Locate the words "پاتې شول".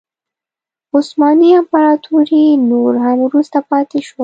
3.69-4.19